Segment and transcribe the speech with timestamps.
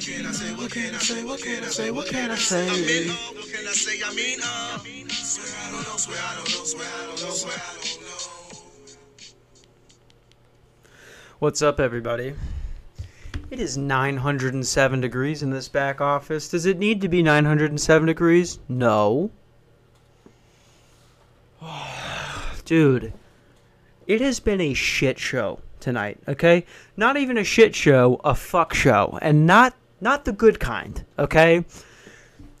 [0.00, 0.54] What can I say?
[0.54, 1.22] What can I say?
[1.22, 1.90] What can I say?
[1.90, 2.66] What can I say?
[2.66, 4.00] I mean, what can I say?
[4.02, 4.78] I mean, uh,
[5.10, 8.00] swear I don't know, swear I don't know, swear I don't know, swear I don't
[8.00, 8.16] know.
[11.38, 12.32] What's up, everybody?
[13.50, 16.48] It is 907 degrees in this back office.
[16.48, 18.58] Does it need to be 907 degrees?
[18.70, 19.30] No.
[22.64, 23.12] Dude,
[24.06, 26.64] it has been a shit show tonight, okay?
[26.96, 29.18] Not even a shit show, a fuck show.
[29.20, 31.64] And not not the good kind, okay?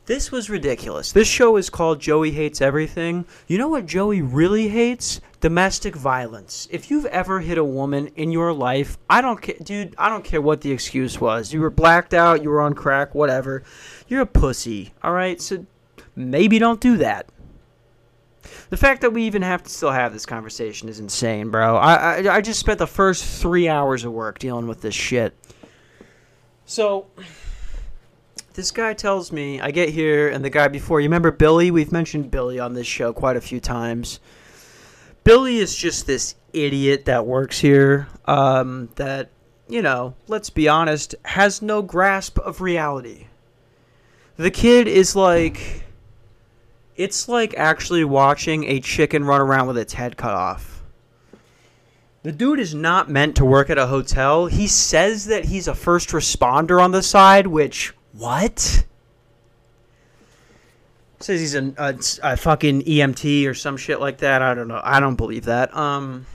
[0.06, 1.12] This was ridiculous.
[1.12, 3.24] This show is called Joey Hates Everything.
[3.46, 5.20] You know what Joey really hates?
[5.40, 6.66] Domestic violence.
[6.70, 10.24] If you've ever hit a woman in your life, I don't care, dude, I don't
[10.24, 11.52] care what the excuse was.
[11.52, 13.62] You were blacked out, you were on crack, whatever.
[14.08, 15.40] You're a pussy, all right?
[15.40, 15.64] So
[16.16, 17.26] maybe don't do that.
[18.70, 21.76] The fact that we even have to still have this conversation is insane, bro.
[21.76, 25.34] I, I, I just spent the first three hours of work dealing with this shit.
[26.70, 27.06] So,
[28.54, 31.72] this guy tells me, I get here, and the guy before, you remember Billy?
[31.72, 34.20] We've mentioned Billy on this show quite a few times.
[35.24, 39.30] Billy is just this idiot that works here um, that,
[39.68, 43.26] you know, let's be honest, has no grasp of reality.
[44.36, 45.82] The kid is like.
[46.94, 50.69] It's like actually watching a chicken run around with its head cut off.
[52.22, 54.46] The dude is not meant to work at a hotel.
[54.46, 58.84] He says that he's a first responder on the side, which, what?
[61.20, 64.42] Says he's a, a, a fucking EMT or some shit like that.
[64.42, 64.80] I don't know.
[64.82, 65.74] I don't believe that.
[65.74, 66.26] Um.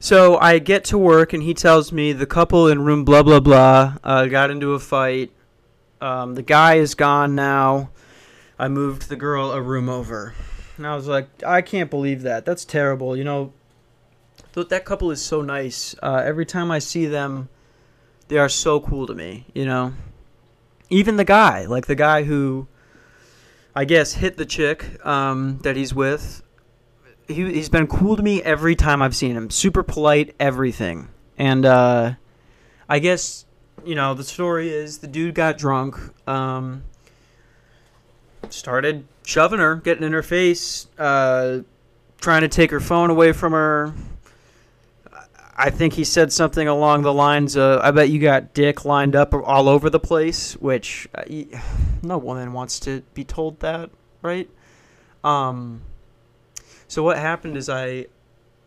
[0.00, 3.40] So I get to work and he tells me the couple in room blah blah
[3.40, 5.32] blah uh, got into a fight.
[6.00, 7.90] Um, the guy is gone now.
[8.58, 10.34] I moved the girl a room over.
[10.76, 12.44] And I was like, I can't believe that.
[12.44, 13.16] That's terrible.
[13.16, 13.52] You know,
[14.54, 15.94] th- that couple is so nice.
[16.02, 17.48] Uh, every time I see them,
[18.28, 19.92] they are so cool to me, you know?
[20.90, 22.68] Even the guy, like the guy who,
[23.74, 26.42] I guess, hit the chick um, that he's with.
[27.26, 29.50] He, he's been cool to me every time I've seen him.
[29.50, 31.08] Super polite, everything.
[31.36, 32.14] And uh,
[32.88, 33.46] I guess,
[33.84, 35.98] you know, the story is the dude got drunk.
[36.28, 36.84] Um,
[38.50, 41.60] started shoving her, getting in her face, uh,
[42.20, 43.94] trying to take her phone away from her.
[45.56, 49.14] I think he said something along the lines of, "I bet you got dick lined
[49.14, 51.22] up all over the place," which uh,
[52.02, 53.90] no woman wants to be told that,
[54.22, 54.48] right?
[55.22, 55.82] Um.
[56.88, 58.06] So what happened is I,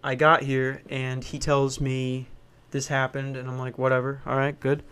[0.04, 2.28] I got here and he tells me
[2.72, 4.84] this happened, and I'm like, whatever, all right, good,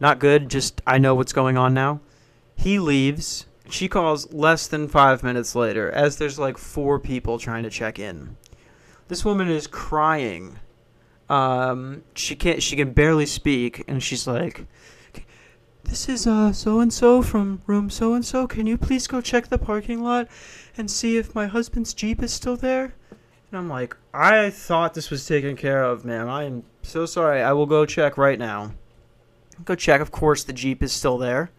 [0.00, 2.00] not good, just I know what's going on now.
[2.54, 3.46] He leaves.
[3.70, 7.98] She calls less than five minutes later, as there's like four people trying to check
[7.98, 8.36] in.
[9.08, 10.58] This woman is crying.
[11.32, 12.62] Um, she can't.
[12.62, 14.66] She can barely speak, and she's like,
[15.84, 18.46] "This is uh so and so from room so and so.
[18.46, 20.28] Can you please go check the parking lot
[20.76, 22.94] and see if my husband's jeep is still there?"
[23.50, 26.28] And I'm like, "I thought this was taken care of, ma'am.
[26.28, 27.40] I am so sorry.
[27.40, 28.74] I will go check right now."
[29.64, 30.02] Go check.
[30.02, 31.50] Of course, the jeep is still there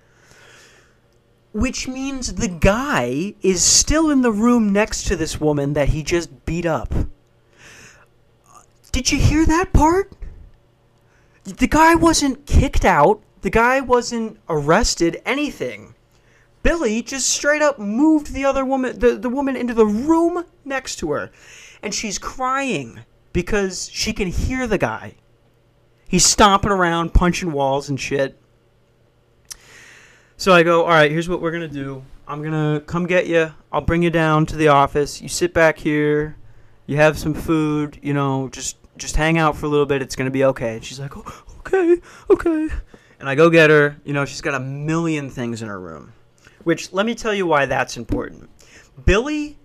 [1.51, 6.01] which means the guy is still in the room next to this woman that he
[6.01, 6.91] just beat up.
[8.93, 10.13] Did you hear that part?
[11.43, 15.95] The guy wasn't kicked out, the guy wasn't arrested, anything.
[16.61, 20.97] Billy just straight up moved the other woman the, the woman into the room next
[20.97, 21.31] to her.
[21.81, 22.99] And she's crying
[23.33, 25.15] because she can hear the guy.
[26.07, 28.39] He's stomping around, punching walls and shit.
[30.37, 32.03] So I go, all right, here's what we're going to do.
[32.27, 33.53] I'm going to come get you.
[33.71, 35.19] I'll bring you down to the office.
[35.19, 36.37] You sit back here.
[36.85, 40.01] You have some food, you know, just just hang out for a little bit.
[40.01, 40.75] It's to be okay.
[40.75, 42.69] And she's like, oh, okay, okay.
[43.19, 43.97] And I go get her.
[44.03, 46.13] You know, she's got a million things in her room.
[46.63, 48.49] Which, let me tell you why that's important.
[49.05, 49.57] Billy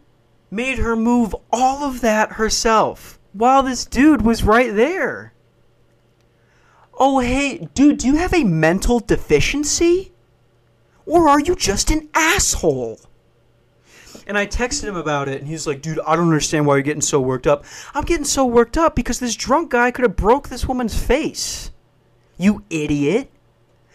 [0.50, 5.32] made her move all of that herself while this dude was right there.
[6.94, 10.12] Oh, hey, dude, do you have a mental deficiency?
[11.06, 13.00] Or are you just an asshole?
[14.28, 16.82] And I texted him about it, and he's like, dude, I don't understand why you're
[16.82, 17.64] getting so worked up.
[17.94, 21.70] I'm getting so worked up because this drunk guy could have broke this woman's face.
[22.36, 23.30] You idiot.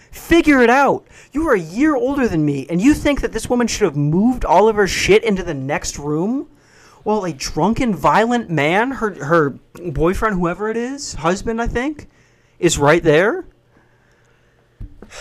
[0.09, 1.05] Figure it out.
[1.33, 3.95] You are a year older than me, and you think that this woman should have
[3.95, 6.49] moved all of her shit into the next room?
[7.03, 9.51] While a drunken, violent man, her, her
[9.91, 12.07] boyfriend, whoever it is, husband, I think,
[12.57, 13.45] is right there?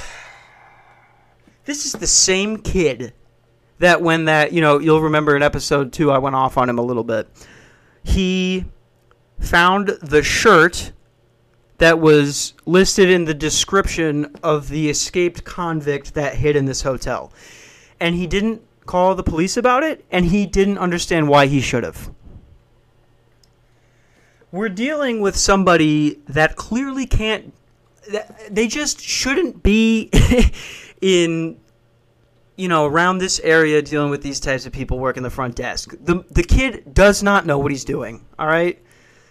[1.64, 3.12] This is the same kid
[3.82, 6.79] that when that, you know, you'll remember in episode two, I went off on him
[6.79, 7.29] a little bit.
[8.05, 8.64] He
[9.40, 10.93] found the shirt
[11.79, 17.32] that was listed in the description of the escaped convict that hid in this hotel.
[17.99, 21.82] And he didn't call the police about it, and he didn't understand why he should
[21.82, 22.08] have.
[24.52, 27.52] We're dealing with somebody that clearly can't.
[28.49, 30.08] They just shouldn't be
[31.00, 31.58] in,
[32.56, 35.94] you know, around this area dealing with these types of people working the front desk.
[36.00, 38.25] The the kid does not know what he's doing.
[38.38, 38.78] All right.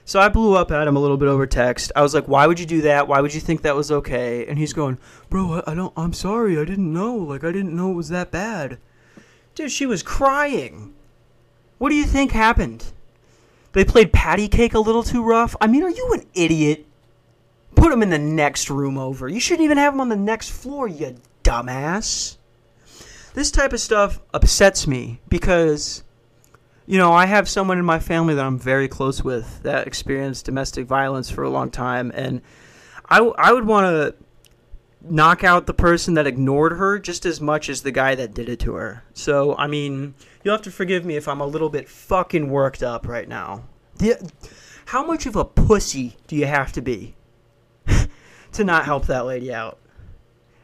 [0.03, 1.91] So I blew up at him a little bit over text.
[1.95, 3.07] I was like, "Why would you do that?
[3.07, 4.97] Why would you think that was okay?" And he's going,
[5.29, 5.93] "Bro, I, I don't.
[5.95, 6.59] I'm sorry.
[6.59, 7.15] I didn't know.
[7.15, 8.79] Like, I didn't know it was that bad."
[9.53, 10.93] Dude, she was crying.
[11.77, 12.85] What do you think happened?
[13.73, 15.55] They played patty cake a little too rough.
[15.61, 16.85] I mean, are you an idiot?
[17.75, 19.27] Put him in the next room over.
[19.29, 22.37] You shouldn't even have him on the next floor, you dumbass.
[23.33, 26.03] This type of stuff upsets me because
[26.85, 30.45] you know, I have someone in my family that I'm very close with that experienced
[30.45, 32.41] domestic violence for a long time, and
[33.05, 34.15] I, would want to
[35.01, 38.49] knock out the person that ignored her just as much as the guy that did
[38.49, 39.03] it to her.
[39.13, 42.83] So, I mean, you'll have to forgive me if I'm a little bit fucking worked
[42.83, 43.63] up right now.
[44.87, 47.15] How much of a pussy do you have to be
[48.51, 49.77] to not help that lady out?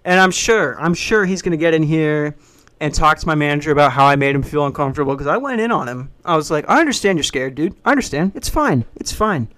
[0.04, 2.36] And I'm sure, I'm sure he's going to get in here
[2.80, 5.62] and talk to my manager about how I made him feel uncomfortable because I went
[5.62, 6.12] in on him.
[6.24, 7.76] I was like, I understand you're scared, dude.
[7.84, 8.34] I understand.
[8.36, 8.86] It's fine.
[8.96, 9.48] It's fine.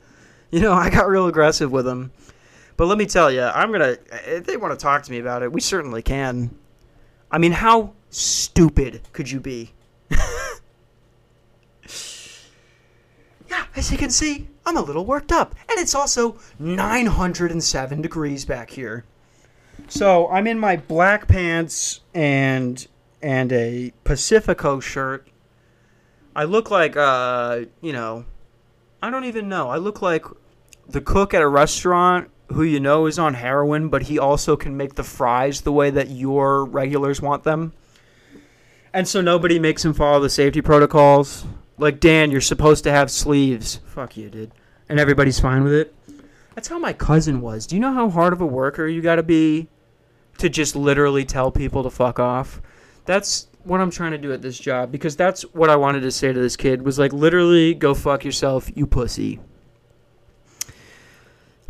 [0.51, 2.11] You know, I got real aggressive with him.
[2.75, 3.99] But let me tell you, I'm going to,
[4.37, 6.49] if they want to talk to me about it, we certainly can.
[7.29, 9.73] I mean, how stupid could you be?
[10.09, 10.17] yeah,
[13.75, 15.53] as you can see, I'm a little worked up.
[15.69, 19.05] And it's also 907 degrees back here.
[19.87, 22.87] So I'm in my black pants and
[23.21, 25.27] and a Pacifico shirt.
[26.35, 28.25] I look like uh, you know,
[29.01, 29.69] I don't even know.
[29.69, 30.25] I look like
[30.87, 34.75] the cook at a restaurant who you know is on heroin, but he also can
[34.75, 37.73] make the fries the way that your regulars want them.
[38.93, 41.45] And so nobody makes him follow the safety protocols.
[41.77, 43.79] Like Dan, you're supposed to have sleeves.
[43.85, 44.51] Fuck you, dude.
[44.89, 45.95] And everybody's fine with it.
[46.55, 47.67] That's how my cousin was.
[47.67, 49.67] Do you know how hard of a worker you got to be
[50.39, 52.61] to just literally tell people to fuck off?
[53.09, 56.11] That's what I'm trying to do at this job because that's what I wanted to
[56.11, 59.39] say to this kid was like literally go fuck yourself, you pussy.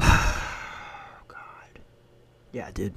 [0.02, 1.80] Oh, God.
[2.52, 2.94] Yeah, dude.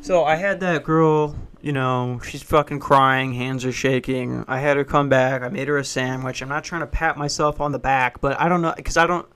[0.00, 4.44] So I had that girl, you know, she's fucking crying, hands are shaking.
[4.48, 5.42] I had her come back.
[5.42, 6.42] I made her a sandwich.
[6.42, 9.06] I'm not trying to pat myself on the back, but I don't know because I
[9.06, 9.28] don't.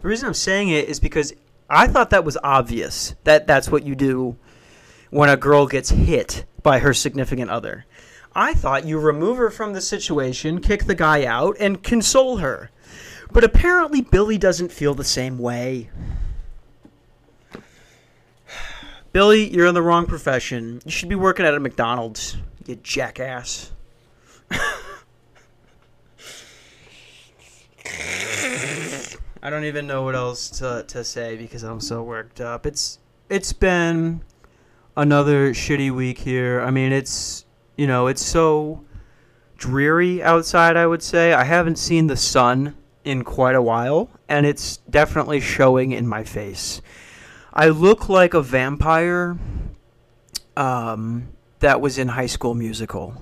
[0.00, 1.34] The reason I'm saying it is because
[1.68, 4.38] I thought that was obvious that that's what you do
[5.10, 7.86] when a girl gets hit by her significant other.
[8.34, 12.72] I thought you remove her from the situation, kick the guy out, and console her.
[13.30, 15.90] But apparently, Billy doesn't feel the same way.
[19.12, 20.82] Billy, you're in the wrong profession.
[20.84, 22.36] You should be working at a McDonald's,
[22.66, 23.70] you jackass.
[24.50, 24.80] I
[29.50, 32.66] don't even know what else to, to say because I'm so worked up.
[32.66, 32.98] It's
[33.30, 34.22] it's been
[34.96, 36.60] another shitty week here.
[36.60, 37.44] I mean, it's
[37.76, 38.84] you know, it's so
[39.56, 41.32] dreary outside, I would say.
[41.32, 46.24] I haven't seen the sun in quite a while, and it's definitely showing in my
[46.24, 46.80] face.
[47.52, 49.38] I look like a vampire
[50.56, 51.28] um,
[51.60, 53.14] that was in High School Musical.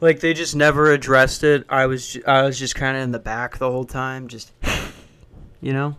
[0.00, 1.64] Like they just never addressed it.
[1.68, 4.52] I was I was just kind of in the back the whole time, just
[5.60, 5.96] you know.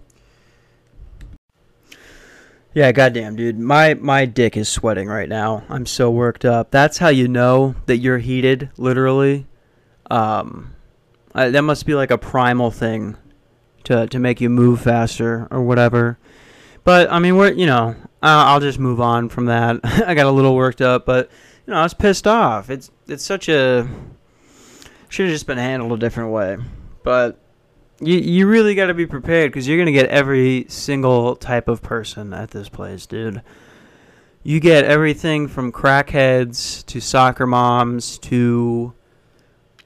[2.74, 3.60] Yeah, goddamn, dude.
[3.60, 5.64] My my dick is sweating right now.
[5.70, 6.72] I'm so worked up.
[6.72, 9.46] That's how you know that you're heated, literally.
[10.10, 10.74] Um,
[11.36, 13.16] I, that must be like a primal thing
[13.84, 16.18] to to make you move faster or whatever.
[16.84, 17.90] But I mean, we're you know,
[18.24, 19.80] uh, I'll just move on from that.
[19.84, 21.30] I got a little worked up, but
[21.68, 22.72] you know, I was pissed off.
[22.72, 23.88] It's it's such a
[25.10, 26.58] should have just been handled a different way.
[27.04, 27.40] But
[28.06, 31.82] you you really got to be prepared because you're gonna get every single type of
[31.82, 33.42] person at this place, dude.
[34.44, 38.94] You get everything from crackheads to soccer moms to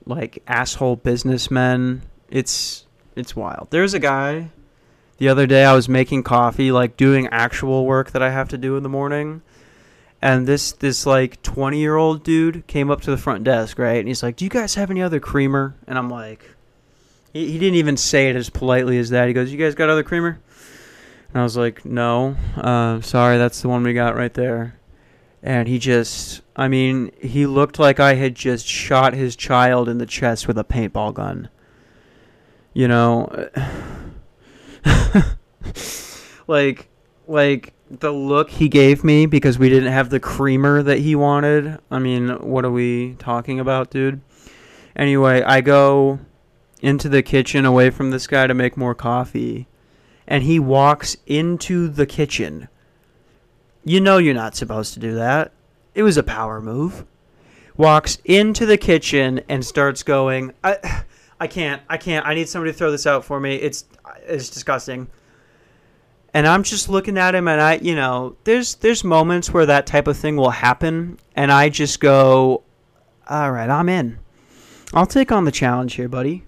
[0.05, 2.01] like asshole businessmen.
[2.29, 3.67] It's it's wild.
[3.69, 4.51] There's a guy
[5.17, 8.57] the other day I was making coffee, like doing actual work that I have to
[8.57, 9.41] do in the morning.
[10.21, 13.99] And this this like 20 year old dude came up to the front desk, right?
[13.99, 16.56] And he's like, "Do you guys have any other creamer?" And I'm like,
[17.37, 19.27] he, he didn't even say it as politely as that.
[19.27, 20.39] He goes, "You guys got other creamer?"
[21.29, 24.79] And I was like, "No, uh, sorry, that's the one we got right there."
[25.43, 29.99] And he just, I mean, he looked like I had just shot his child in
[29.99, 31.49] the chest with a paintball gun.
[32.73, 33.49] You know.
[36.47, 36.89] like
[37.27, 41.77] like the look he gave me because we didn't have the creamer that he wanted.
[41.91, 44.21] I mean, what are we talking about, dude?
[44.95, 46.19] Anyway, I go
[46.81, 49.67] into the kitchen away from this guy to make more coffee,
[50.27, 52.67] and he walks into the kitchen.
[53.83, 55.51] You know you're not supposed to do that.
[55.95, 57.05] It was a power move.
[57.75, 61.03] Walks into the kitchen and starts going, I
[61.39, 61.81] I can't.
[61.87, 62.25] I can't.
[62.25, 63.55] I need somebody to throw this out for me.
[63.55, 63.85] It's
[64.27, 65.07] it's disgusting
[66.33, 69.87] and I'm just looking at him and I you know there's there's moments where that
[69.87, 72.63] type of thing will happen and I just go
[73.27, 74.19] all right I'm in
[74.93, 76.43] I'll take on the challenge here buddy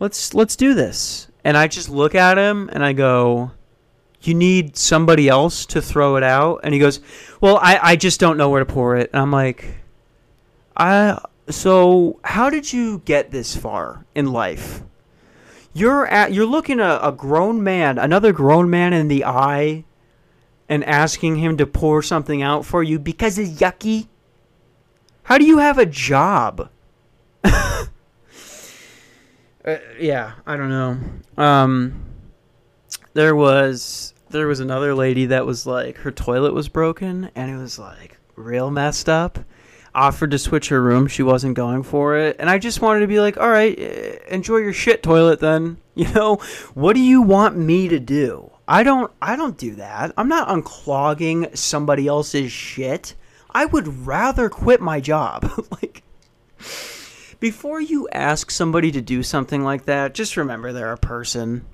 [0.00, 3.52] let's let's do this and I just look at him and I go
[4.20, 7.00] you need somebody else to throw it out and he goes
[7.40, 9.76] well I I just don't know where to pour it and I'm like
[10.76, 14.82] I so how did you get this far in life
[15.78, 19.84] you're at you're looking a, a grown man, another grown man in the eye,
[20.68, 24.08] and asking him to pour something out for you because it's yucky.
[25.24, 26.68] How do you have a job?
[29.68, 30.98] Uh, yeah, I don't know.
[31.42, 32.04] Um,
[33.14, 37.56] there was there was another lady that was like her toilet was broken and it
[37.56, 39.38] was like real messed up
[39.94, 41.06] offered to switch her room.
[41.06, 42.36] She wasn't going for it.
[42.38, 45.78] And I just wanted to be like, all right, eh, enjoy your shit toilet then.
[45.98, 46.36] You know,
[46.74, 48.52] what do you want me to do?
[48.68, 50.12] I don't I don't do that.
[50.16, 53.16] I'm not unclogging somebody else's shit.
[53.50, 55.50] I would rather quit my job.
[55.72, 56.04] like
[57.40, 61.64] before you ask somebody to do something like that, just remember they're a person.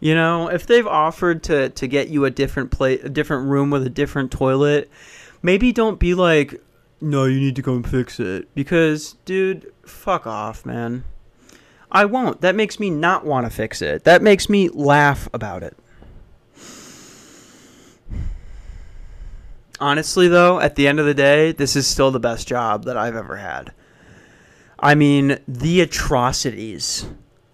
[0.00, 3.70] You know, if they've offered to to get you a different plate, a different room
[3.70, 4.90] with a different toilet,
[5.42, 6.60] maybe don't be like,
[7.00, 8.52] no, you need to come fix it.
[8.54, 11.04] Because, dude, fuck off, man.
[11.90, 12.40] I won't.
[12.40, 14.04] That makes me not want to fix it.
[14.04, 15.76] That makes me laugh about it.
[19.78, 22.96] Honestly, though, at the end of the day, this is still the best job that
[22.96, 23.72] I've ever had.
[24.82, 27.06] I mean, the atrocities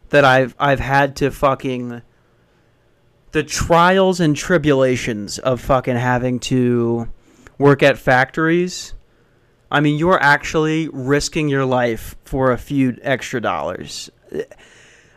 [0.08, 2.02] that I've I've had to fucking
[3.32, 7.08] the trials and tribulations of fucking having to
[7.58, 8.94] work at factories
[9.70, 14.10] I mean, you're actually risking your life for a few extra dollars.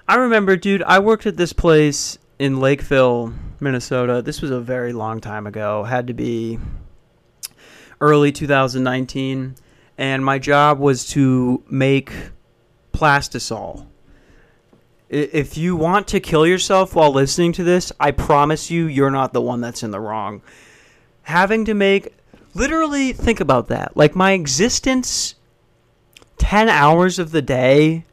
[0.07, 4.21] I remember, dude, I worked at this place in Lakeville, Minnesota.
[4.21, 5.83] This was a very long time ago.
[5.83, 6.59] Had to be
[8.01, 9.55] early 2019.
[10.01, 12.11] And my job was to make
[12.91, 13.85] plastisol.
[15.09, 19.31] If you want to kill yourself while listening to this, I promise you, you're not
[19.31, 20.41] the one that's in the wrong.
[21.21, 22.15] Having to make
[22.55, 23.95] literally think about that.
[23.95, 25.35] Like my existence
[26.39, 28.03] 10 hours of the day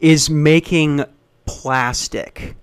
[0.00, 1.04] is making
[1.44, 2.56] plastic.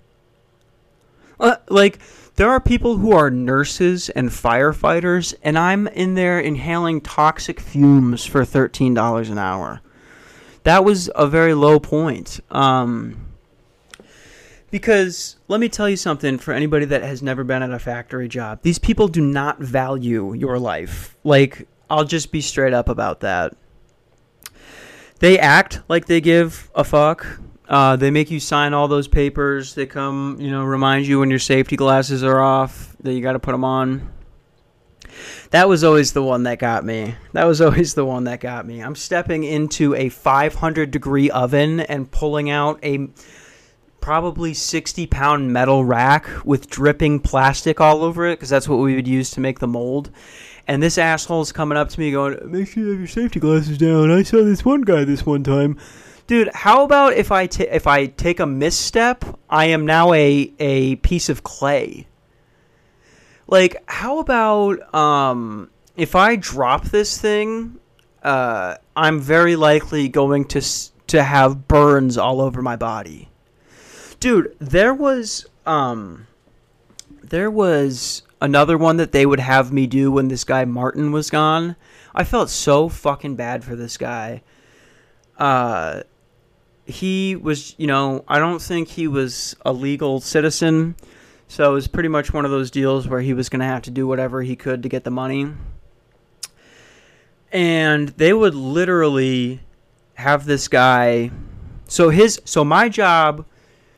[1.40, 2.00] Uh, like
[2.36, 8.26] there are people who are nurses and firefighters and I'm in there inhaling toxic fumes
[8.26, 9.82] for $13 an hour.
[10.64, 12.40] That was a very low point.
[12.50, 13.34] Um,
[14.72, 18.28] because let me tell you something for anybody that has never been at a factory
[18.28, 18.60] job.
[18.64, 21.16] These people do not value your life.
[21.24, 23.56] Like, I'll just be straight up about that.
[25.20, 27.40] They act like they give a fuck.
[27.74, 29.74] Uh, they make you sign all those papers.
[29.74, 33.34] They come, you know, remind you when your safety glasses are off that you got
[33.34, 34.14] to put them on.
[35.50, 37.16] That was always the one that got me.
[37.32, 38.80] That was always the one that got me.
[38.84, 43.08] I'm stepping into a 500 degree oven and pulling out a
[44.02, 48.94] probably 60 pound metal rack with dripping plastic all over it because that's what we
[48.94, 50.12] would use to make the mold.
[50.68, 53.80] And this asshole's coming up to me going, Make sure you have your safety glasses
[53.80, 54.12] down.
[54.12, 55.80] I saw this one guy this one time.
[56.28, 60.54] Dude, how about if I, t- if I take a misstep, I am now a,
[60.60, 62.08] a piece of clay?
[63.48, 67.80] Like, how about um, if I drop this thing,
[68.24, 70.62] uh, I'm very likely going to,
[71.08, 73.30] to have burns all over my body.
[74.20, 76.28] Dude there was um
[77.22, 81.30] there was another one that they would have me do when this guy martin was
[81.30, 81.76] gone.
[82.16, 84.42] I felt so fucking bad for this guy.
[85.38, 86.04] Uh
[86.86, 90.96] he was you know i don't think he was a legal citizen
[91.48, 93.82] so it was pretty much one of those deals where he was going to have
[93.82, 95.52] to do whatever he could to get the money
[97.52, 99.62] and they would literally
[100.16, 101.32] have this guy
[101.88, 103.46] so his so my job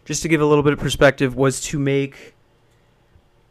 [0.05, 2.35] just to give a little bit of perspective, was to make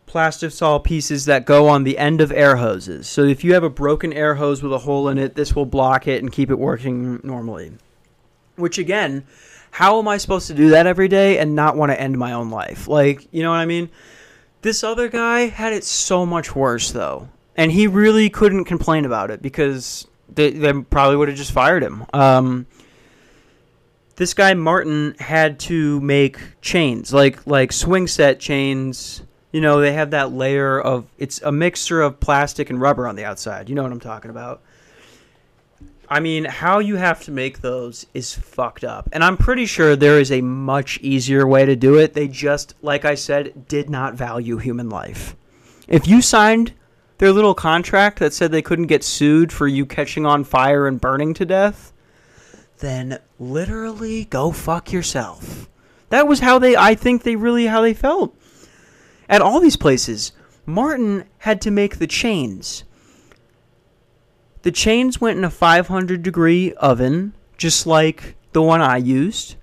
[0.07, 3.09] plastisol pieces that go on the end of air hoses.
[3.09, 5.67] So if you have a broken air hose with a hole in it, this will
[5.67, 7.73] block it and keep it working normally.
[8.57, 9.25] Which again,
[9.71, 12.33] how am I supposed to do that every day and not want to end my
[12.33, 12.87] own life?
[12.87, 13.91] Like, you know what I mean?
[14.63, 19.31] This other guy had it so much worse though, and he really couldn't complain about
[19.31, 22.07] it because they, they probably would have just fired him.
[22.13, 22.67] Um,
[24.17, 29.23] this guy Martin had to make chains, like like swing set chains.
[29.53, 33.17] You know, they have that layer of it's a mixture of plastic and rubber on
[33.17, 33.69] the outside.
[33.69, 34.63] You know what I'm talking about.
[36.09, 39.09] I mean, how you have to make those is fucked up.
[39.13, 42.15] And I'm pretty sure there is a much easier way to do it.
[42.15, 45.35] They just, like I said, did not value human life.
[45.89, 46.73] If you signed
[47.19, 51.01] their little contract that said they couldn't get sued for you catching on fire and
[51.01, 51.93] burning to death,
[52.79, 55.69] then literally go fuck yourself.
[56.11, 58.37] That was how they I think they really how they felt.
[59.29, 60.33] At all these places,
[60.67, 62.85] Martin had to make the chains.
[64.65, 69.57] The chains went in a 500 degree oven, just like the one I used.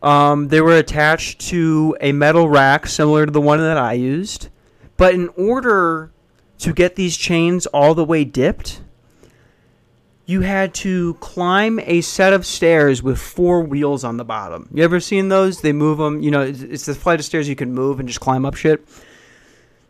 [0.00, 4.50] Um, they were attached to a metal rack similar to the one that I used.
[4.96, 6.12] But in order
[6.58, 8.82] to get these chains all the way dipped,
[10.26, 14.68] you had to climb a set of stairs with four wheels on the bottom.
[14.72, 15.60] You ever seen those?
[15.62, 18.20] They move them, you know, it's the flight of stairs you can move and just
[18.20, 18.86] climb up shit.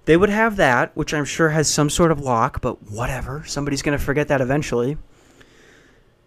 [0.06, 3.44] They would have that, which I'm sure has some sort of lock, but whatever.
[3.46, 4.96] Somebody's going to forget that eventually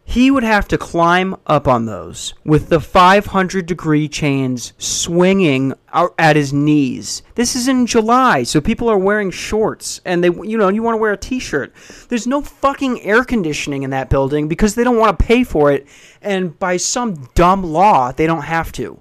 [0.09, 6.15] he would have to climb up on those with the 500 degree chains swinging out
[6.17, 7.21] at his knees.
[7.35, 10.95] This is in July, so people are wearing shorts and they you know, you want
[10.95, 11.75] to wear a t-shirt.
[12.07, 15.71] There's no fucking air conditioning in that building because they don't want to pay for
[15.71, 15.87] it
[16.23, 18.99] and by some dumb law, they don't have to.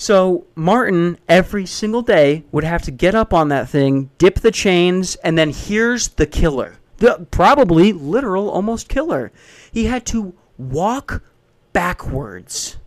[0.00, 4.50] So Martin every single day would have to get up on that thing, dip the
[4.50, 6.78] chains, and then here's the killer.
[6.96, 9.30] The probably literal almost killer
[9.70, 11.22] he had to walk
[11.74, 12.78] backwards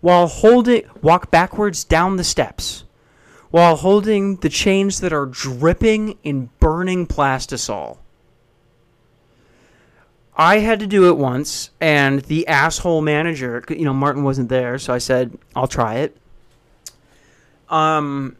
[0.00, 2.82] while holding walk backwards down the steps
[3.52, 7.98] while holding the chains that are dripping in burning plastisol.
[10.36, 14.78] I had to do it once, and the asshole manager, you know, Martin wasn't there,
[14.78, 16.16] so I said, I'll try it.
[17.68, 18.36] Um,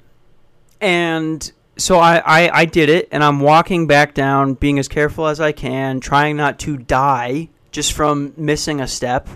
[0.81, 5.29] and so I, I, I did it, and I'm walking back down, being as careful
[5.29, 9.29] as I can, trying not to die just from missing a step.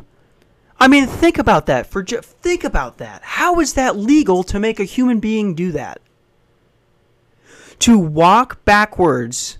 [0.81, 1.87] I mean, think about that.
[1.87, 3.23] For ju- think about that.
[3.23, 6.01] How is that legal to make a human being do that?
[7.81, 9.58] To walk backwards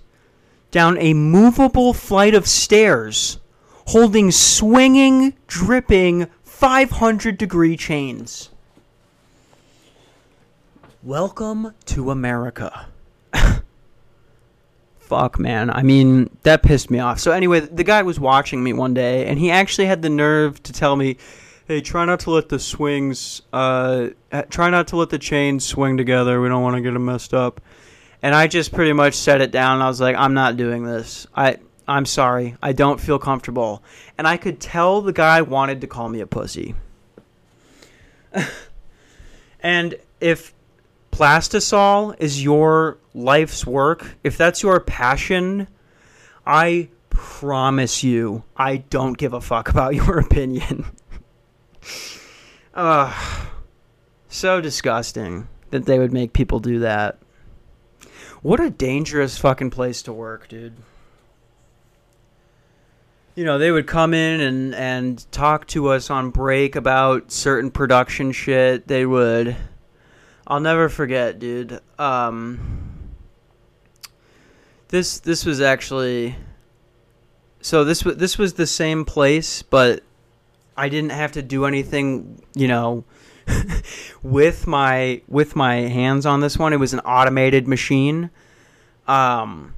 [0.71, 3.39] down a movable flight of stairs,
[3.87, 8.49] holding swinging, dripping 500 degree chains.
[11.01, 12.87] Welcome to America.
[14.99, 15.69] Fuck, man.
[15.69, 17.19] I mean, that pissed me off.
[17.19, 20.61] So, anyway, the guy was watching me one day, and he actually had the nerve
[20.63, 21.17] to tell me,
[21.67, 24.09] hey, try not to let the swings, uh,
[24.49, 26.41] try not to let the chains swing together.
[26.41, 27.61] We don't want to get them messed up.
[28.21, 29.81] And I just pretty much set it down.
[29.81, 31.25] I was like, I'm not doing this.
[31.35, 32.57] I, I'm sorry.
[32.61, 33.81] I don't feel comfortable.
[34.17, 36.75] And I could tell the guy wanted to call me a pussy.
[39.61, 40.53] and if
[41.11, 45.67] Plastisol is your life's work, if that's your passion,
[46.45, 50.85] I promise you, I don't give a fuck about your opinion.
[52.73, 53.47] Ugh.
[54.29, 57.17] So disgusting that they would make people do that.
[58.41, 60.75] What a dangerous fucking place to work, dude.
[63.35, 67.71] You know, they would come in and, and talk to us on break about certain
[67.71, 68.87] production shit.
[68.87, 69.55] They would
[70.49, 71.79] I'll never forget, dude.
[71.99, 73.11] Um,
[74.87, 76.35] this this was actually
[77.61, 80.01] so this was this was the same place, but
[80.75, 83.03] I didn't have to do anything, you know,
[84.23, 86.73] with my with my hands on this one.
[86.73, 88.29] It was an automated machine.
[89.07, 89.73] Um,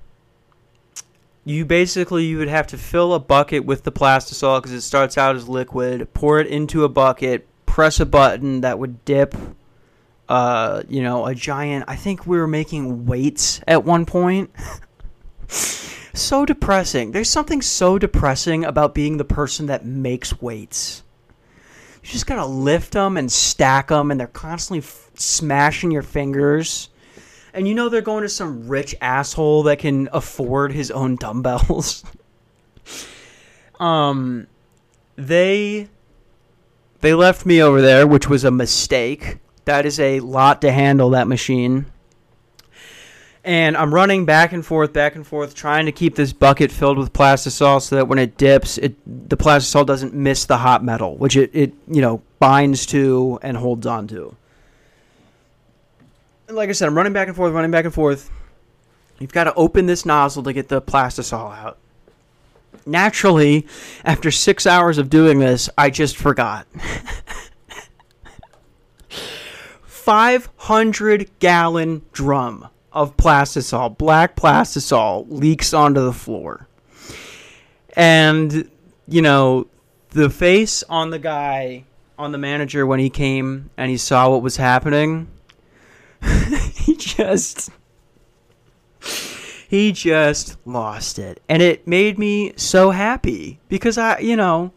[1.46, 5.18] you basically you would have to fill a bucket with the plastisol because it starts
[5.18, 6.14] out as liquid.
[6.14, 7.48] Pour it into a bucket.
[7.66, 9.36] Press a button that would dip
[10.32, 11.84] uh, you know, a giant.
[11.90, 14.50] I think we were making weights at one point.
[15.50, 17.12] so depressing.
[17.12, 21.04] There's something so depressing about being the person that makes weights.
[22.04, 26.90] You just gotta lift them and stack them, and they're constantly f- smashing your fingers.
[27.54, 32.04] And you know they're going to some rich asshole that can afford his own dumbbells.
[33.80, 34.48] um,
[35.16, 35.90] they
[37.02, 39.38] they left me over there, which was a mistake.
[39.66, 41.86] That is a lot to handle, that machine.
[43.44, 47.00] And I'm running back and forth, back and forth, trying to keep this bucket filled
[47.00, 48.96] with plastisol so that when it dips, it
[49.30, 53.58] the plastisol doesn't miss the hot metal, which it, it you know binds to and
[53.58, 54.36] holds on to.
[56.50, 58.30] like I said, I'm running back and forth, running back and forth.
[59.20, 61.78] You've got to open this nozzle to get the plastisol out.
[62.86, 63.68] Naturally,
[64.04, 66.68] after six hours of doing this, I just forgot.
[69.84, 76.68] 500 gallon drum of plastisol, black plastisol, leaks onto the floor.
[77.96, 78.70] And,
[79.08, 79.68] you know,
[80.10, 81.86] the face on the guy,
[82.18, 85.28] on the manager when he came and he saw what was happening,
[86.74, 87.70] he just.
[89.68, 91.42] He just lost it.
[91.48, 94.74] And it made me so happy because I, you know,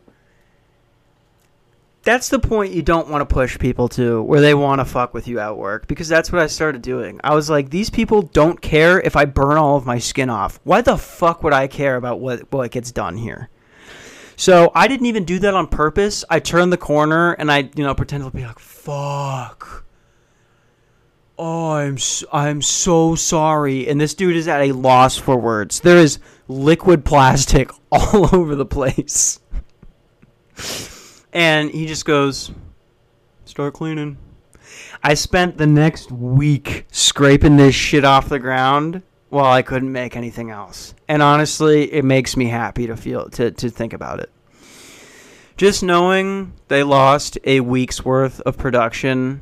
[2.05, 5.15] that's the point you don't want to push people to where they want to fuck
[5.15, 7.19] with you at work because that's what I started doing.
[7.25, 10.61] I was like these people don't care if I burn all of my skin off.
[10.65, 13.49] Why the fuck would I care about what what gets done here?
[14.37, 16.25] So, I didn't even do that on purpose.
[16.29, 19.85] I turned the corner and I, you know, pretended to be like, "Fuck."
[21.39, 21.97] Oh, I'm
[22.33, 23.89] I'm so sorry.
[23.89, 25.81] And this dude is at a loss for words.
[25.81, 29.41] There is liquid plastic all over the place.
[31.35, 32.53] And he just goes,
[33.45, 34.17] start cleaning.
[35.03, 40.17] I spent the next week scraping this shit off the ground while I couldn't make
[40.17, 40.95] anything else.
[41.09, 44.31] And honestly, it makes me happy to feel to, to think about it.
[45.57, 49.41] Just knowing they lost a week's worth of production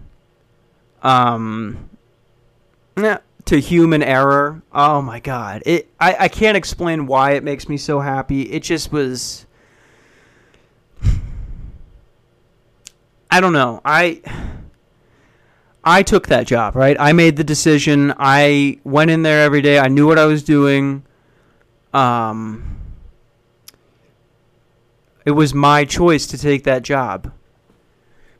[1.02, 1.90] um
[3.44, 4.62] to human error.
[4.72, 5.62] Oh my god.
[5.66, 8.42] It I, I can't explain why it makes me so happy.
[8.42, 9.46] It just was
[13.32, 13.80] I don't know.
[13.82, 14.20] I
[15.82, 16.98] I took that job, right?
[17.00, 18.12] I made the decision.
[18.18, 19.78] I went in there every day.
[19.78, 21.02] I knew what I was doing.
[21.94, 22.76] Um
[25.24, 27.32] it was my choice to take that job.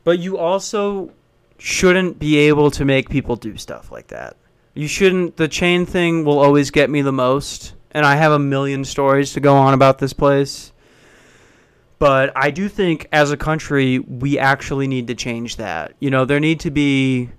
[0.03, 1.11] But you also
[1.57, 4.37] shouldn't be able to make people do stuff like that.
[4.75, 8.37] You shouldn't the chain thing will always get me the most and I have a
[8.37, 10.71] million stories to go on about this place.
[12.03, 15.93] But I do think as a country, we actually need to change that.
[16.01, 17.29] You know, there need to be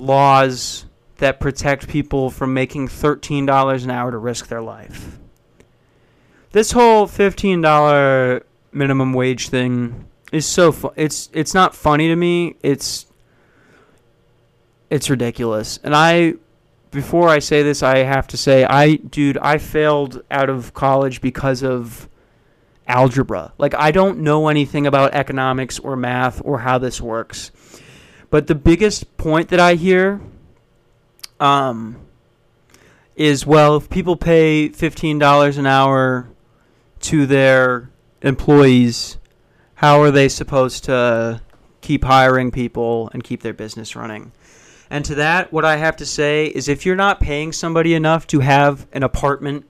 [0.00, 0.86] laws
[1.18, 5.20] that protect people from making $13 an hour to risk their life.
[6.50, 12.56] This whole $15 minimum wage thing is so fu- it's it's not funny to me.
[12.64, 13.06] It's
[14.90, 15.78] it's ridiculous.
[15.84, 16.34] And I
[16.90, 21.20] before I say this, I have to say I dude, I failed out of college
[21.20, 22.08] because of
[22.88, 23.52] algebra.
[23.58, 27.52] Like I don't know anything about economics or math or how this works.
[28.30, 30.20] But the biggest point that I hear
[31.38, 32.00] um
[33.14, 36.28] is well, if people pay $15 an hour
[37.00, 37.90] to their
[38.22, 39.18] employees,
[39.74, 41.42] how are they supposed to
[41.80, 44.32] keep hiring people and keep their business running?
[44.90, 48.26] And to that, what I have to say is if you're not paying somebody enough
[48.28, 49.66] to have an apartment,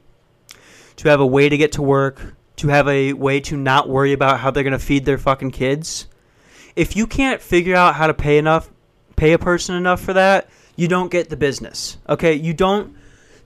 [0.96, 4.12] to have a way to get to work, to have a way to not worry
[4.12, 6.06] about how they're going to feed their fucking kids.
[6.76, 8.70] If you can't figure out how to pay enough,
[9.16, 11.98] pay a person enough for that, you don't get the business.
[12.08, 12.34] Okay?
[12.34, 12.96] You don't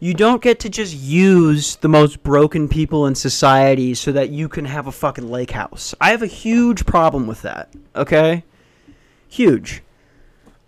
[0.01, 4.49] you don't get to just use the most broken people in society so that you
[4.49, 5.95] can have a fucking lake house.
[6.01, 7.73] I have a huge problem with that.
[7.95, 8.45] Okay?
[9.29, 9.83] Huge.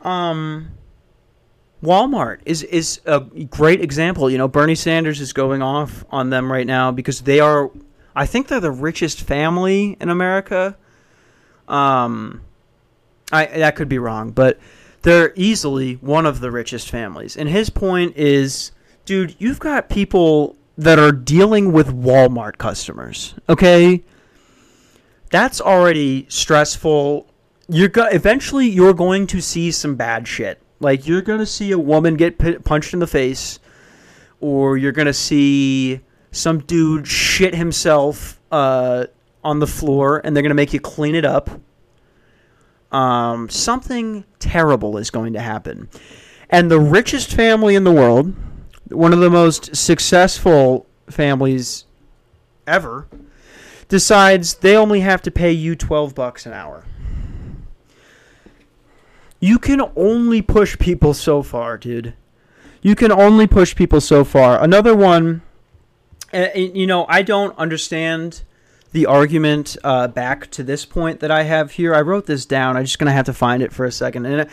[0.00, 0.70] Um
[1.82, 4.30] Walmart is is a great example.
[4.30, 7.70] You know, Bernie Sanders is going off on them right now because they are
[8.16, 10.76] I think they're the richest family in America.
[11.68, 12.42] Um,
[13.32, 14.58] I that could be wrong, but
[15.02, 17.36] they're easily one of the richest families.
[17.36, 18.72] And his point is,
[19.04, 23.34] dude, you've got people that are dealing with Walmart customers.
[23.48, 24.02] Okay,
[25.30, 27.26] that's already stressful.
[27.68, 30.60] You're go- eventually you're going to see some bad shit.
[30.80, 33.58] Like you're to see a woman get p- punched in the face,
[34.40, 36.00] or you're to see
[36.34, 39.06] some dude shit himself uh,
[39.42, 41.50] on the floor and they're going to make you clean it up.
[42.92, 45.88] Um, something terrible is going to happen.
[46.50, 48.34] And the richest family in the world,
[48.88, 51.84] one of the most successful families
[52.66, 53.08] ever,
[53.88, 56.84] decides they only have to pay you 12 bucks an hour.
[59.40, 62.14] You can only push people so far, dude.
[62.80, 64.62] You can only push people so far.
[64.62, 65.42] Another one
[66.34, 68.42] and, you know, I don't understand
[68.92, 71.94] the argument uh, back to this point that I have here.
[71.94, 72.76] I wrote this down.
[72.76, 74.26] I'm just gonna have to find it for a second.
[74.26, 74.48] And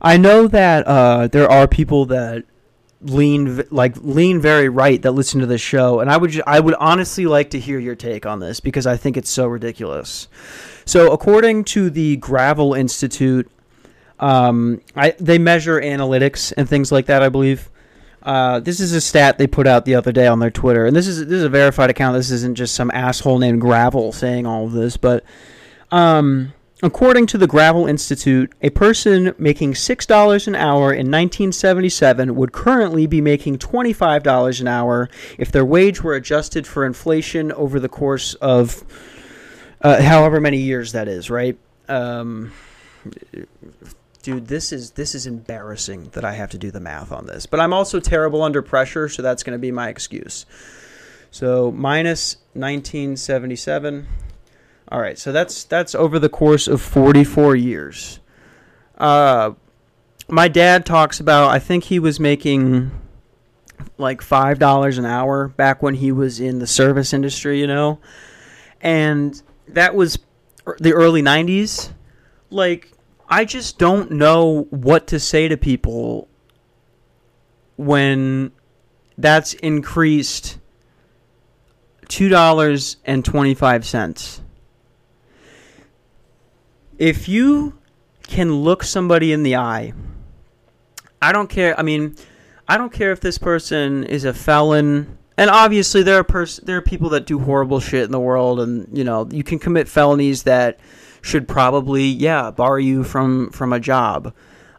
[0.00, 2.44] I know that uh, there are people that
[3.02, 6.74] lean like lean very right that listen to this show, and I would I would
[6.80, 10.28] honestly like to hear your take on this because I think it's so ridiculous.
[10.84, 13.50] So, according to the Gravel Institute,
[14.18, 17.22] Um, I they measure analytics and things like that.
[17.22, 17.68] I believe.
[18.26, 20.96] Uh, this is a stat they put out the other day on their Twitter, and
[20.96, 22.16] this is this is a verified account.
[22.16, 25.22] This isn't just some asshole named Gravel saying all of this, but
[25.92, 32.34] um, according to the Gravel Institute, a person making six dollars an hour in 1977
[32.34, 35.08] would currently be making twenty-five dollars an hour
[35.38, 38.82] if their wage were adjusted for inflation over the course of
[39.82, 41.30] uh, however many years that is.
[41.30, 41.56] Right.
[41.88, 42.52] Um,
[44.26, 47.46] dude, this is this is embarrassing that I have to do the math on this.
[47.46, 50.46] But I'm also terrible under pressure, so that's going to be my excuse.
[51.30, 54.04] So minus 1977.
[54.90, 58.18] All right, so that's that's over the course of 44 years.
[58.98, 59.52] Uh,
[60.26, 61.52] my dad talks about.
[61.52, 62.90] I think he was making
[63.96, 68.00] like five dollars an hour back when he was in the service industry, you know,
[68.80, 70.18] and that was
[70.80, 71.92] the early 90s.
[72.50, 72.90] Like
[73.28, 76.28] I just don't know what to say to people
[77.76, 78.52] when
[79.18, 80.58] that's increased
[82.08, 84.42] two dollars and twenty five cents.
[86.98, 87.78] If you
[88.22, 89.92] can look somebody in the eye,
[91.20, 91.78] I don't care.
[91.78, 92.16] I mean,
[92.68, 95.18] I don't care if this person is a felon.
[95.38, 98.60] And obviously, there are pers- there are people that do horrible shit in the world,
[98.60, 100.80] and you know you can commit felonies that
[101.26, 104.32] should probably yeah bar you from from a job.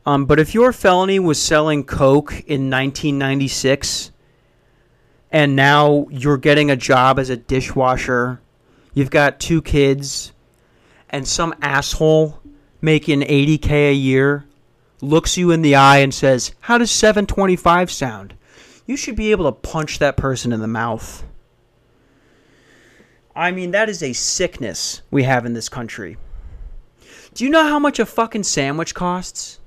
[0.05, 4.11] Um, but if your felony was selling coke in 1996,
[5.29, 8.39] and now you're getting a job as a dishwasher,
[8.93, 10.31] you've got two kids,
[11.09, 12.39] and some asshole
[12.79, 14.45] making 80k a year
[15.01, 18.33] looks you in the eye and says, "How does 725 sound?"
[18.85, 21.25] You should be able to punch that person in the mouth.
[23.35, 26.15] I mean, that is a sickness we have in this country.
[27.37, 29.59] Do you know how much a fucking sandwich costs?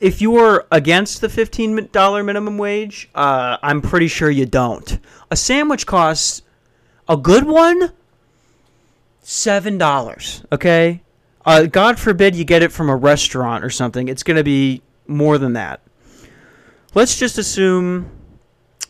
[0.00, 4.98] If you are against the $15 minimum wage, uh, I'm pretty sure you don't.
[5.30, 6.40] A sandwich costs
[7.06, 7.92] a good one
[9.22, 11.02] $7, okay?
[11.44, 14.08] Uh, God forbid you get it from a restaurant or something.
[14.08, 15.82] It's going to be more than that.
[16.94, 18.10] Let's just assume,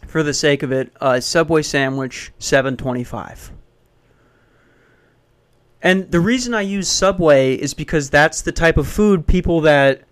[0.07, 3.51] for the sake of it, a Subway sandwich, seven twenty-five.
[5.85, 10.03] And the reason I use Subway is because that's the type of food people that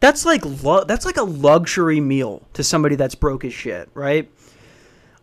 [0.00, 0.42] that's like
[0.86, 4.28] that's like a luxury meal to somebody that's broke as shit, right?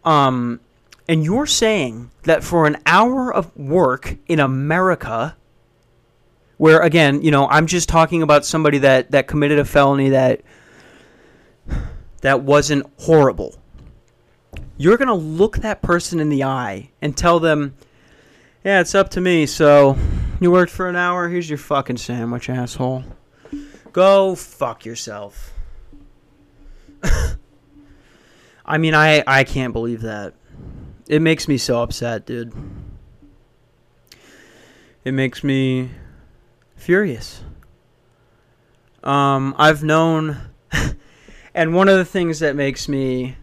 [0.06, 0.62] Um
[1.10, 5.36] and you're saying that for an hour of work in America
[6.56, 10.42] where again, you know, I'm just talking about somebody that that committed a felony that
[12.22, 13.56] that wasn't horrible.
[14.78, 17.76] You're going to look that person in the eye and tell them
[18.68, 19.46] yeah, it's up to me.
[19.46, 19.98] So,
[20.42, 21.30] you worked for an hour.
[21.30, 23.06] Here's your fucking sandwich, asshole.
[23.94, 25.54] Go fuck yourself.
[28.66, 30.34] I mean, I I can't believe that.
[31.08, 32.52] It makes me so upset, dude.
[35.06, 35.92] It makes me
[36.76, 37.40] furious.
[39.02, 40.42] Um, I've known,
[41.56, 43.38] and one of the things that makes me,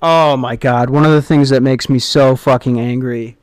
[0.00, 3.36] oh my god, one of the things that makes me so fucking angry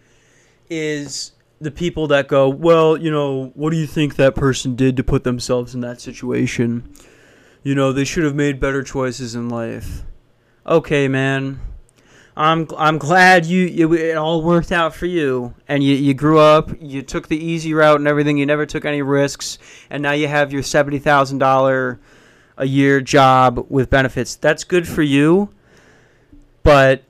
[0.69, 4.97] is the people that go, well, you know, what do you think that person did
[4.97, 6.91] to put themselves in that situation?
[7.63, 10.03] You know, they should have made better choices in life.
[10.65, 11.59] Okay, man.
[12.35, 16.37] I'm I'm glad you, you it all worked out for you and you, you grew
[16.37, 19.57] up, you took the easy route and everything, you never took any risks,
[19.89, 21.99] and now you have your $70,000
[22.57, 24.35] a year job with benefits.
[24.35, 25.49] That's good for you.
[26.61, 27.03] But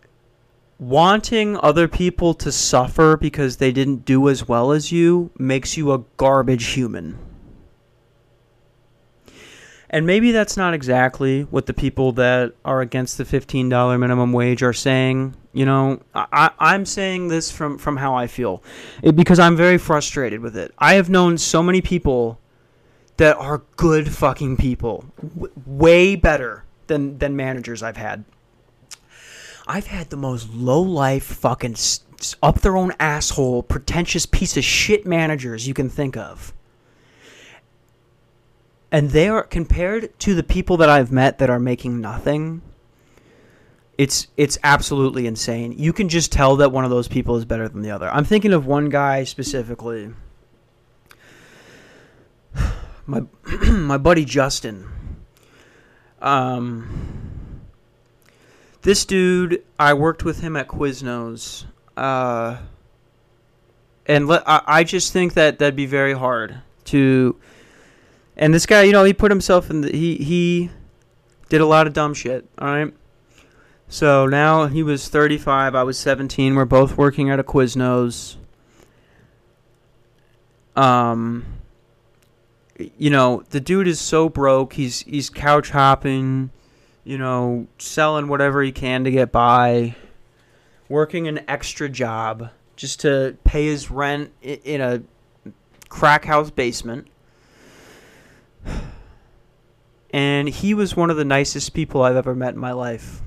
[0.80, 5.92] wanting other people to suffer because they didn't do as well as you makes you
[5.92, 7.18] a garbage human.
[9.90, 14.62] And maybe that's not exactly what the people that are against the $15 minimum wage
[14.62, 15.36] are saying.
[15.54, 18.62] You know, I, I'm saying this from, from how I feel
[19.02, 20.74] it, because I'm very frustrated with it.
[20.78, 22.40] I have known so many people
[23.16, 28.26] that are good fucking people, w- way better than, than managers I've had.
[29.68, 31.76] I've had the most low life, fucking
[32.42, 36.54] up their own asshole, pretentious piece of shit managers you can think of.
[38.92, 42.62] And they are compared to the people that I've met that are making nothing.
[43.98, 45.74] It's it's absolutely insane.
[45.74, 48.10] You can just tell that one of those people is better than the other.
[48.10, 50.12] I'm thinking of one guy specifically.
[53.06, 53.24] My
[53.72, 54.88] my buddy Justin.
[56.22, 57.17] Um
[58.88, 61.66] this dude, I worked with him at Quiznos,
[61.98, 62.56] uh,
[64.06, 67.36] and I, I just think that that'd be very hard to
[68.38, 70.70] And this guy, you know, he put himself in the he he
[71.50, 72.94] did a lot of dumb shit, all right?
[73.90, 76.56] So now he was 35, I was 17.
[76.56, 78.38] We're both working at a Quiznos.
[80.78, 81.46] Um
[82.98, 84.76] you know, the dude is so broke.
[84.76, 86.52] He's he's couch hopping,
[87.08, 89.96] you know, selling whatever he can to get by,
[90.90, 95.02] working an extra job just to pay his rent in a
[95.88, 97.08] crack house basement.
[100.12, 103.22] And he was one of the nicest people I've ever met in my life.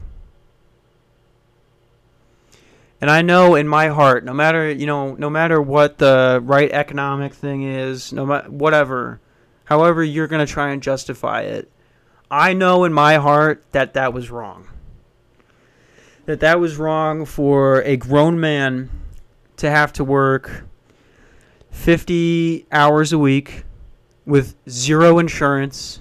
[3.01, 6.71] And I know in my heart, no matter you know, no matter what the right
[6.71, 9.21] economic thing is, no matter whatever,
[9.65, 11.71] however you're gonna try and justify it,
[12.31, 14.69] I know in my heart that that was wrong.
[16.27, 18.89] That that was wrong for a grown man
[19.57, 20.65] to have to work
[21.71, 23.65] 50 hours a week
[24.25, 26.01] with zero insurance,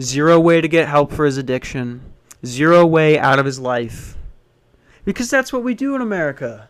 [0.00, 2.12] zero way to get help for his addiction,
[2.44, 4.16] zero way out of his life.
[5.04, 6.68] Because that's what we do in America.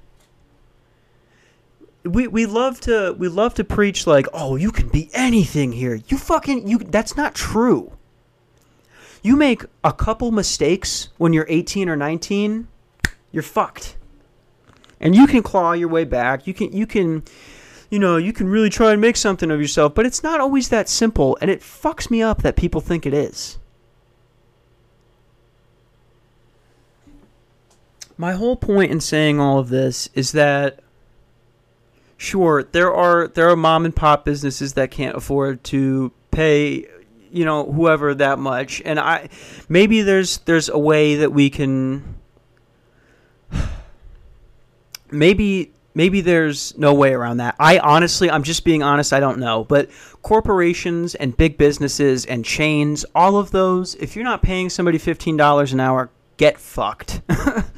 [2.05, 5.99] We, we love to we love to preach like, "Oh, you can be anything here."
[6.07, 7.96] You fucking you that's not true.
[9.27, 12.69] You make a couple mistakes when you're 18 or 19,
[13.33, 13.97] you're fucked.
[15.01, 16.47] And you can claw your way back.
[16.47, 17.25] You can you can
[17.91, 20.69] you know, you can really try and make something of yourself, but it's not always
[20.69, 23.59] that simple and it fucks me up that people think it is.
[28.17, 30.79] My whole point in saying all of this is that
[32.17, 36.87] sure, there are there are mom and pop businesses that can't afford to pay
[37.37, 39.29] you know whoever that much and I
[39.69, 42.17] maybe there's there's a way that we can
[45.11, 47.57] maybe maybe there's no way around that.
[47.59, 49.65] I honestly, I'm just being honest, I don't know.
[49.65, 49.89] But
[50.23, 55.73] corporations and big businesses and chains, all of those, if you're not paying somebody $15
[55.73, 57.23] an hour, get fucked.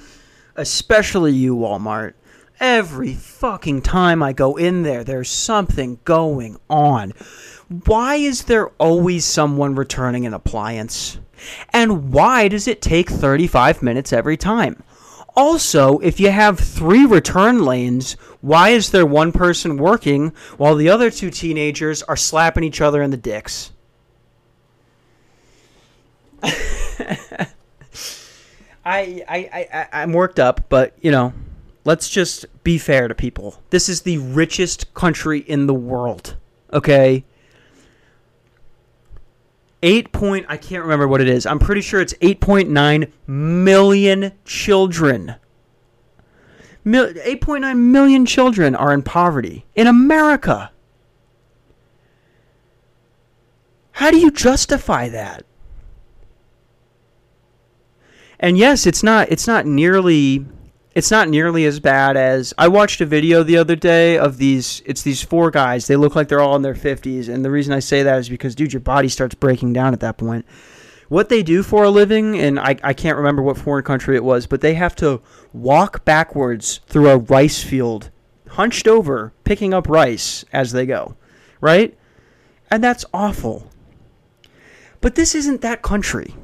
[0.56, 2.14] Especially you, Walmart.
[2.60, 7.12] Every fucking time I go in there, there's something going on.
[7.86, 11.18] Why is there always someone returning an appliance?
[11.72, 14.82] And why does it take 35 minutes every time?
[15.36, 20.88] Also, if you have three return lanes, why is there one person working while the
[20.88, 23.70] other two teenagers are slapping each other in the dicks?
[26.42, 27.46] I,
[28.84, 31.32] I, I, I'm worked up, but, you know,
[31.84, 33.62] let's just be fair to people.
[33.70, 36.36] This is the richest country in the world,
[36.72, 37.24] okay?
[39.82, 41.46] Eight point, I can't remember what it is.
[41.46, 45.36] I'm pretty sure it's 8.9 million children.
[46.84, 50.72] 8.9 million children are in poverty in America.
[53.92, 55.44] How do you justify that?
[58.40, 60.46] And yes, it's not it's not nearly
[60.98, 64.82] it's not nearly as bad as I watched a video the other day of these
[64.84, 65.86] it's these four guys.
[65.86, 68.28] They look like they're all in their 50s and the reason I say that is
[68.28, 70.44] because dude your body starts breaking down at that point.
[71.08, 74.24] What they do for a living and I I can't remember what foreign country it
[74.24, 78.10] was, but they have to walk backwards through a rice field
[78.48, 81.14] hunched over picking up rice as they go,
[81.60, 81.96] right?
[82.72, 83.70] And that's awful.
[85.00, 86.34] But this isn't that country.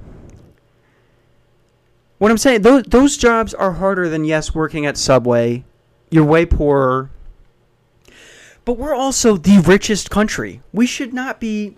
[2.18, 5.64] What I'm saying, those those jobs are harder than yes, working at Subway.
[6.11, 7.11] You're way poorer.
[8.64, 10.62] But we're also the richest country.
[10.72, 11.77] We should not be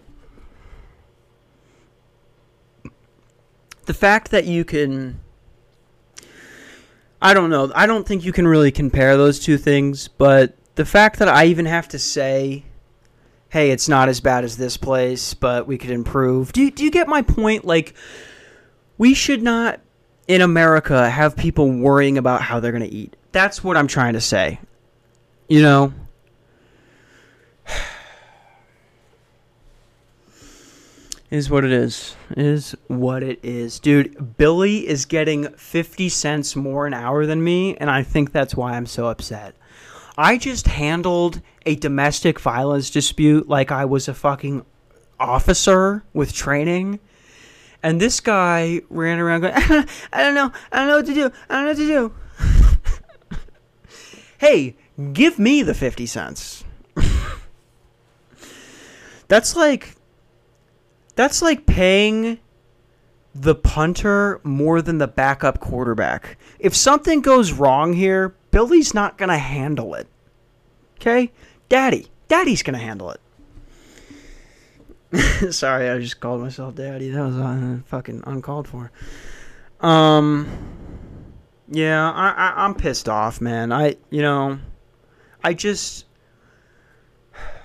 [3.86, 5.20] the fact that you can
[7.20, 7.72] I don't know.
[7.74, 11.46] I don't think you can really compare those two things, but the fact that I
[11.46, 12.64] even have to say
[13.48, 16.52] hey, it's not as bad as this place, but we could improve.
[16.52, 17.64] Do do you get my point?
[17.64, 17.94] Like
[18.98, 19.80] we should not
[20.28, 23.16] in America have people worrying about how they're going to eat.
[23.32, 24.58] That's what I'm trying to say.
[25.48, 25.92] You know?
[31.30, 32.14] Is what it is.
[32.36, 33.80] Is what it is.
[33.80, 38.54] Dude, Billy is getting 50 cents more an hour than me, and I think that's
[38.54, 39.56] why I'm so upset.
[40.16, 44.64] I just handled a domestic violence dispute like I was a fucking
[45.18, 47.00] officer with training.
[47.86, 51.30] And this guy ran around going, I don't know, I don't know what to do,
[51.48, 51.86] I don't know what to
[53.30, 53.38] do.
[54.38, 54.74] hey,
[55.12, 56.64] give me the 50 cents.
[59.28, 59.94] that's like
[61.14, 62.40] that's like paying
[63.36, 66.38] the punter more than the backup quarterback.
[66.58, 70.08] If something goes wrong here, Billy's not going to handle it.
[70.96, 71.30] Okay?
[71.68, 73.20] Daddy, daddy's going to handle it.
[75.50, 77.10] Sorry, I just called myself daddy.
[77.10, 78.90] That was uh, fucking uncalled for.
[79.80, 80.48] Um,
[81.68, 83.72] yeah, I, I I'm pissed off, man.
[83.72, 84.58] I you know,
[85.42, 86.06] I just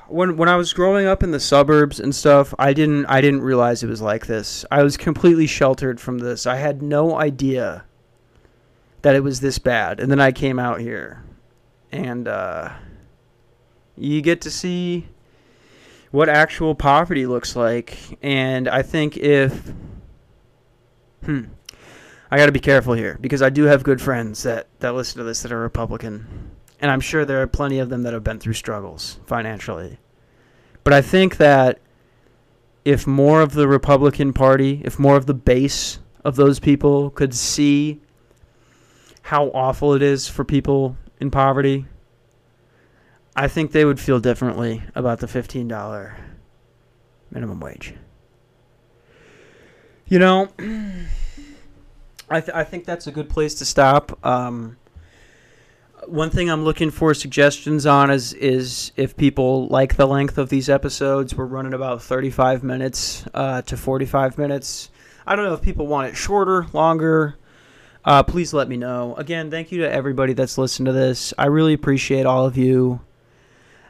[0.07, 3.41] when when I was growing up in the suburbs and stuff, I didn't I didn't
[3.41, 4.65] realize it was like this.
[4.71, 6.45] I was completely sheltered from this.
[6.45, 7.85] I had no idea
[9.01, 9.99] that it was this bad.
[9.99, 11.23] And then I came out here
[11.91, 12.71] and uh
[13.97, 15.07] you get to see
[16.11, 17.97] what actual poverty looks like.
[18.21, 19.73] And I think if
[21.23, 21.43] hmm
[22.29, 25.17] I got to be careful here because I do have good friends that that listen
[25.17, 28.23] to this that are Republican and I'm sure there are plenty of them that have
[28.23, 29.99] been through struggles financially.
[30.83, 31.79] But I think that
[32.83, 37.35] if more of the Republican Party, if more of the base of those people could
[37.35, 38.01] see
[39.21, 41.85] how awful it is for people in poverty,
[43.35, 46.15] I think they would feel differently about the $15
[47.31, 47.93] minimum wage.
[50.07, 50.49] You know,
[52.29, 54.25] I, th- I think that's a good place to stop.
[54.25, 54.77] Um,
[56.05, 60.49] one thing I'm looking for suggestions on is is if people like the length of
[60.49, 61.35] these episodes.
[61.35, 64.89] We're running about 35 minutes uh, to 45 minutes.
[65.25, 67.37] I don't know if people want it shorter, longer.
[68.03, 69.15] Uh, please let me know.
[69.15, 71.33] Again, thank you to everybody that's listened to this.
[71.37, 72.99] I really appreciate all of you.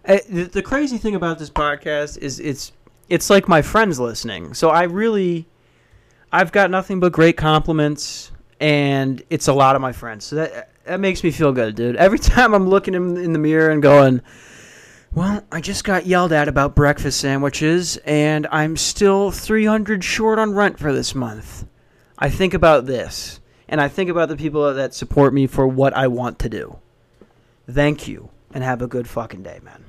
[0.05, 2.71] Uh, the, the crazy thing about this podcast is it's
[3.09, 4.53] it's like my friends listening.
[4.53, 5.47] So I really
[6.31, 10.25] I've got nothing but great compliments and it's a lot of my friends.
[10.25, 11.95] So that that makes me feel good, dude.
[11.95, 14.21] Every time I'm looking in, in the mirror and going,
[15.13, 20.53] well, I just got yelled at about breakfast sandwiches, and I'm still 300 short on
[20.53, 21.65] rent for this month.
[22.17, 25.93] I think about this, and I think about the people that support me for what
[25.93, 26.77] I want to do.
[27.69, 29.83] Thank you, and have a good fucking day, man.